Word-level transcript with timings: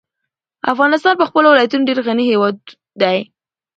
افغانستان 0.73 1.13
په 1.17 1.25
خپلو 1.29 1.47
ولایتونو 1.49 1.87
ډېر 1.89 1.99
غني 2.07 2.25
هېواد 2.31 2.55
دی. 3.01 3.17